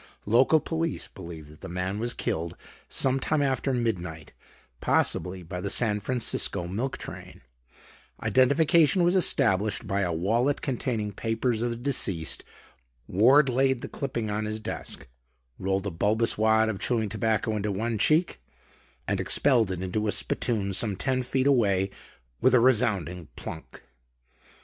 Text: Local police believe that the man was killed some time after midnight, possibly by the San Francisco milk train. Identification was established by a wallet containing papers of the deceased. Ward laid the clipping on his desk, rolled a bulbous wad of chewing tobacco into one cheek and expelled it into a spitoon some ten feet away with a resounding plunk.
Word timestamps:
Local 0.25 0.59
police 0.59 1.07
believe 1.07 1.47
that 1.49 1.61
the 1.61 1.69
man 1.69 1.99
was 1.99 2.15
killed 2.15 2.57
some 2.89 3.19
time 3.19 3.43
after 3.43 3.71
midnight, 3.71 4.33
possibly 4.79 5.43
by 5.43 5.61
the 5.61 5.69
San 5.69 5.99
Francisco 5.99 6.65
milk 6.67 6.97
train. 6.97 7.41
Identification 8.19 9.03
was 9.03 9.15
established 9.15 9.85
by 9.85 10.01
a 10.01 10.11
wallet 10.11 10.63
containing 10.63 11.11
papers 11.11 11.61
of 11.61 11.69
the 11.69 11.75
deceased. 11.75 12.43
Ward 13.07 13.47
laid 13.47 13.81
the 13.83 13.87
clipping 13.87 14.31
on 14.31 14.45
his 14.45 14.59
desk, 14.59 15.07
rolled 15.59 15.85
a 15.85 15.91
bulbous 15.91 16.35
wad 16.35 16.67
of 16.67 16.79
chewing 16.79 17.07
tobacco 17.07 17.55
into 17.55 17.71
one 17.71 17.99
cheek 17.99 18.41
and 19.07 19.21
expelled 19.21 19.69
it 19.69 19.83
into 19.83 20.07
a 20.07 20.11
spitoon 20.11 20.73
some 20.73 20.95
ten 20.95 21.21
feet 21.21 21.45
away 21.45 21.91
with 22.41 22.55
a 22.55 22.59
resounding 22.59 23.27
plunk. 23.35 23.83